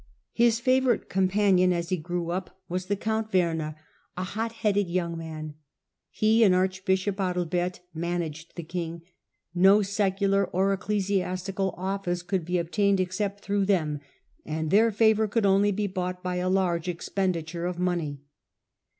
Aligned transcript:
His 0.33 0.59
favourite 0.59 1.09
companion 1.09 1.71
as 1.71 1.89
he 1.89 1.97
^•^' 1.97 1.99
DgtzedbyGdbgle 2.01 2.05
C6 2.05 2.05
HlLDEBRAND 2.05 2.05
grew 2.05 2.29
up 2.31 2.61
was 2.67 2.85
the 2.87 2.95
count 2.95 3.31
Werner, 3.31 3.75
a 4.17 4.23
hot 4.23 4.51
headod 4.63 4.91
young 4.91 5.15
man. 5.15 5.53
He 6.09 6.43
and 6.43 6.55
archbishop 6.55 7.17
Adalbert 7.19 7.81
managed 7.93 8.55
the 8.55 8.63
king; 8.63 9.03
no 9.53 9.83
secular 9.83 10.45
or 10.47 10.73
ecclesiastical 10.73 11.75
oflSce 11.77 12.25
could 12.25 12.45
be 12.45 12.57
obtained 12.57 12.99
except 12.99 13.43
through 13.43 13.65
them, 13.65 13.99
and 14.43 14.71
their 14.71 14.89
favour 14.91 15.27
could 15.27 15.45
only 15.45 15.71
be 15.71 15.85
bought 15.85 16.23
by 16.23 16.39
/large 16.39 16.87
expenditure 16.87 17.67
of 17.67 17.77
money. 17.77 18.23